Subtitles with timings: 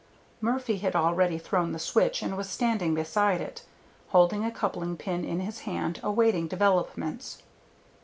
[0.41, 3.61] Murphy had already thrown the switch and was standing beside it,
[4.07, 7.43] holding a coupling pin in his hand, awaiting developments.